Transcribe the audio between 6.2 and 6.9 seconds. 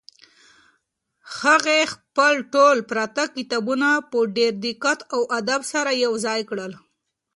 ځای کړل.